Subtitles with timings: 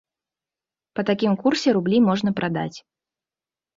[0.99, 2.77] Па такім курсе рублі можна прадаць.